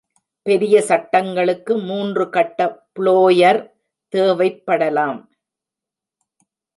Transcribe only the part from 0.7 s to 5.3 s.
சட்டங்களுக்கு மூன்று கட்ட புளோயர் தேவைப்படலாம்.